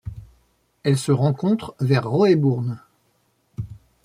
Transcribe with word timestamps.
Elle 0.81 0.97
se 0.97 1.11
rencontre 1.11 1.75
vers 1.79 2.07
Roebourne. 2.09 2.81